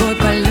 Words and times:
Voy 0.00 0.14
para 0.14 0.49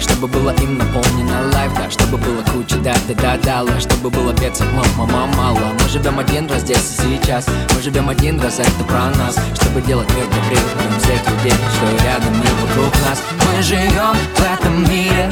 Чтобы 0.00 0.28
было 0.28 0.50
им 0.62 0.78
наполнено. 0.78 1.50
Лайф, 1.52 1.74
да 1.74 1.90
Чтобы 1.90 2.18
было 2.18 2.42
куча 2.52 2.76
да-да-да-да 2.76 3.80
Чтобы 3.80 4.10
было 4.10 4.34
пецов 4.34 4.66
мама 4.96 5.26
мало. 5.26 5.58
Мы 5.80 5.88
живем 5.88 6.18
один 6.18 6.46
раз 6.48 6.62
здесь 6.62 6.98
и 6.98 7.16
сейчас. 7.16 7.46
Мы 7.74 7.82
живем 7.82 8.08
один 8.08 8.40
раз, 8.40 8.58
это 8.58 8.84
про 8.86 9.10
нас. 9.10 9.36
Чтобы 9.60 9.82
делать 9.82 10.08
мир 10.14 10.26
добрее 10.26 10.98
всех 10.98 11.30
людей 11.30 11.52
Что 11.52 12.04
рядом 12.04 12.34
и 12.34 12.66
вокруг 12.66 12.94
нас. 13.06 13.22
Мы 13.54 13.62
живем 13.62 14.16
в 14.34 14.40
этом 14.40 14.90
мире 14.90 15.28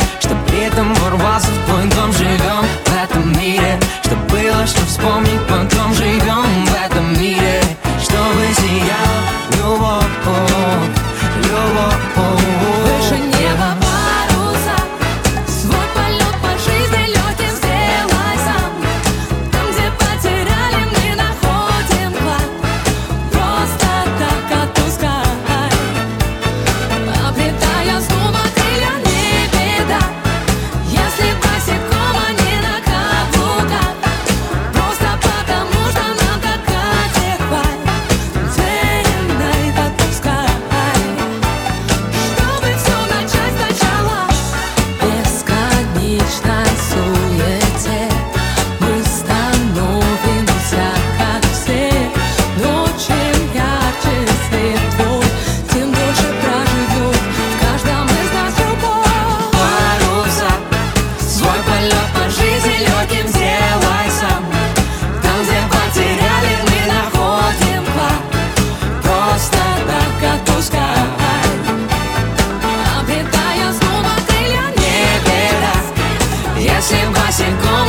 sem, 76.85 77.13
vai 77.13 77.33
sem 77.33 77.57
com 77.57 77.84